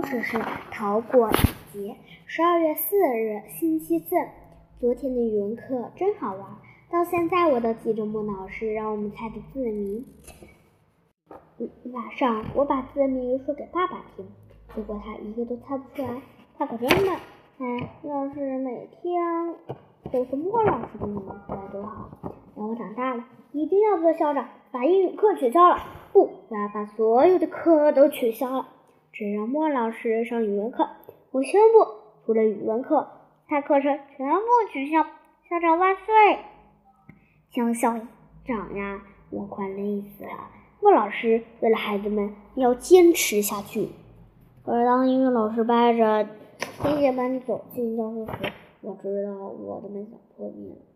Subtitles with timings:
[0.00, 0.38] 故事是
[0.70, 1.34] 逃过一
[1.74, 1.94] 劫。
[2.24, 4.16] 十二月四日，星期四。
[4.80, 6.56] 昨天的语文课真好玩，
[6.90, 10.06] 到现在我都记着莫老师让我们猜的字谜。
[11.92, 14.26] 晚上我把字谜说给爸爸听，
[14.74, 16.22] 结果他一个都猜不出来。
[16.56, 17.10] 他可真笨！
[17.58, 19.54] 哎，要是每天
[20.10, 22.08] 都是莫老师的名字该多好！
[22.56, 23.22] 等我长大了，
[23.52, 25.76] 一定要做校长，把英语课取消了。
[26.14, 28.68] 不，我要把所有的课都取消了，
[29.12, 30.88] 只让莫老师上语文课。
[31.30, 33.08] 我宣布，除了语文课，
[33.46, 35.02] 他课程全部取消。
[35.48, 36.38] 校长万岁！
[37.52, 37.98] 想校
[38.46, 40.50] 长呀，我快累死了。
[40.80, 43.88] 莫老师为了孩子们要坚持下去。
[44.64, 46.28] 而当英语老师带着
[46.82, 50.89] 听写本走进教室时，我知道我的梦想破灭了。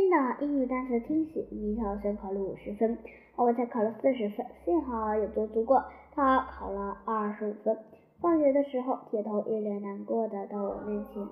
[0.00, 2.96] 今天的英语单词听写，米小圈考了五十分，
[3.34, 7.76] 我才考了四十分，幸好有多读过，他考了二十五分。
[8.20, 11.26] 放学的时候，铁头一脸难过的到我面前：“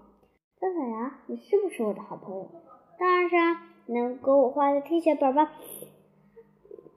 [0.61, 2.51] 张小牙，你是不是我的好朋友
[2.99, 5.53] ？”“当然是啊，能给我画个听写本吧？”“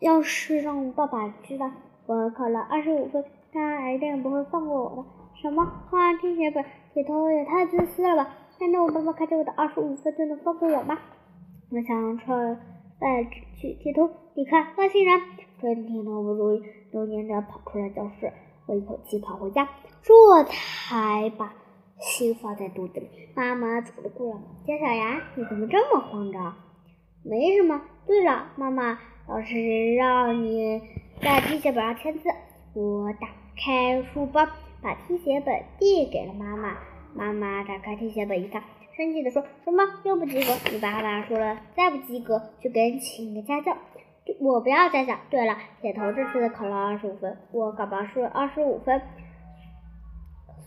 [0.02, 1.70] 要是让爸爸知道
[2.08, 5.06] 我考了二十五分，他一定不会放过我的。
[5.40, 6.66] ”“什么画听写本？
[6.96, 8.38] 铁头也太自私了吧！
[8.60, 10.98] 难道我爸爸看见我的二十五分就能放过我吗？”
[11.72, 12.60] 我想穿
[13.00, 15.22] 带去铁头，你看，外星人！
[15.60, 18.34] 春天都不注意，扭捏着跑出了教室。
[18.66, 19.70] 我一口气跑回家，
[20.02, 21.54] 这才把
[22.00, 23.08] 心放在肚子里。
[23.36, 26.56] 妈妈走了过来，姜小牙，你怎么这么慌张？
[27.24, 27.80] 没什么。
[28.08, 28.98] 对了，妈妈，
[29.28, 30.82] 老师让你
[31.22, 32.30] 在听写本上签字。
[32.74, 33.28] 我打
[33.64, 34.44] 开书包，
[34.82, 36.78] 把听写本递给了妈妈。
[37.14, 38.64] 妈妈打开听写本一看。
[39.00, 40.52] 生气的说：“什么又不及格？
[40.74, 43.78] 你爸爸说了，再不及格就给你请个家教。
[44.42, 45.16] 我不要家教。
[45.30, 49.02] 对了，铁头这次考了二十五分，我搞不是二十五分，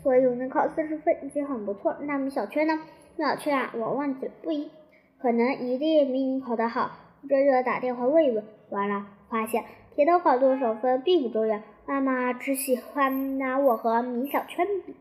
[0.03, 1.95] 所以我能考四十分已经很不错。
[2.01, 2.81] 那米小圈呢？
[3.17, 4.71] 米小圈啊，我忘记了，不一，
[5.21, 6.91] 可能一定比你考得好。
[7.29, 8.43] 这就打电话问一问。
[8.71, 9.63] 完了，发现
[9.95, 14.95] 铁头考多少分并不重要，妈妈只喜欢拿我和米小圈比。”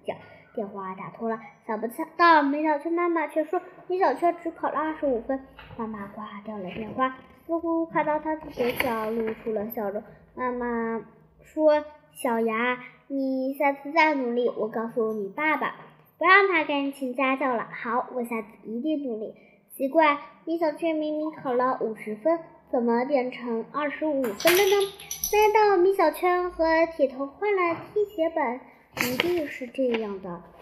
[0.54, 5.40] 电话打通了，想不到米小圈妈妈却说米小圈只考了二十五分。
[5.78, 7.16] 妈妈挂掉了电话，
[7.48, 10.04] 似乎看到他的嘴角露出了笑容。
[10.36, 11.02] 妈妈
[11.44, 15.76] 说：“小牙，你下次再努力，我告诉你爸爸，
[16.18, 19.34] 不让他给你请家教了。”好，我下次一定努力。
[19.70, 24.92] 奇怪，米小圈明明考了五十分，怎么变成二十五分了呢？
[25.32, 28.60] 难道米小圈和铁头换了听写本？
[29.02, 30.61] 一定是这样的。